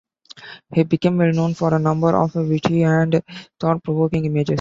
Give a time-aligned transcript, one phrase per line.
[0.73, 3.21] He became well known for a number of witty and
[3.59, 4.49] thought-provoking images.